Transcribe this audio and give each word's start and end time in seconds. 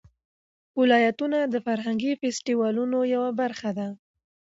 ولایتونه 0.79 1.37
د 1.43 1.55
فرهنګي 1.65 2.11
فستیوالونو 2.21 2.97
یوه 3.15 3.29
برخه 3.41 3.69
ده. 3.77 3.87